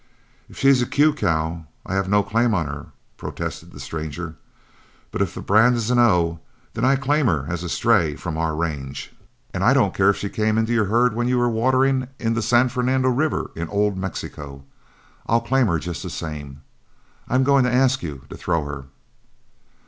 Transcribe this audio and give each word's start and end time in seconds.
"If 0.49 0.57
she's 0.57 0.81
a 0.81 0.87
'Q' 0.87 1.13
cow 1.13 1.67
I 1.85 1.93
have 1.93 2.09
no 2.09 2.23
claim 2.23 2.55
on 2.55 2.65
her," 2.65 2.87
protested 3.17 3.71
the 3.71 3.79
stranger, 3.79 4.35
"but 5.11 5.21
if 5.21 5.35
the 5.35 5.43
brand 5.43 5.75
is 5.75 5.91
an 5.91 5.99
'O,' 5.99 6.39
then 6.73 6.83
I 6.83 6.95
claim 6.95 7.27
her 7.27 7.45
as 7.47 7.61
a 7.63 7.69
stray 7.69 8.15
from 8.15 8.35
our 8.35 8.55
range, 8.55 9.13
and 9.53 9.63
I 9.63 9.73
don't 9.75 9.93
care 9.93 10.09
if 10.09 10.17
she 10.17 10.27
came 10.27 10.57
into 10.57 10.73
your 10.73 10.85
herd 10.85 11.13
when 11.13 11.27
you 11.27 11.37
were 11.37 11.49
watering 11.49 12.07
in 12.17 12.33
the 12.33 12.41
San 12.41 12.67
Fernando 12.69 13.09
River 13.09 13.51
in 13.55 13.67
Old 13.69 13.95
Mexico, 13.95 14.63
I'll 15.27 15.39
claim 15.41 15.67
her 15.67 15.77
just 15.77 16.01
the 16.01 16.09
same. 16.09 16.63
I'm 17.29 17.43
going 17.43 17.63
to 17.65 17.71
ask 17.71 18.01
you 18.01 18.23
to 18.31 18.35
throw 18.37 18.63
her." 18.65 18.85